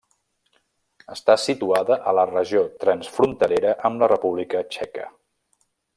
[1.15, 5.07] Està situada a la regió transfronterera amb la República Txeca.